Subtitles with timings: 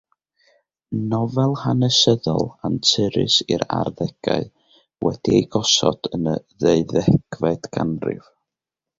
[1.09, 4.47] Nofel hanesyddol anturus i'r arddegau,
[5.07, 8.33] wedi ei gosod yn y ddeuddegfed ganrif.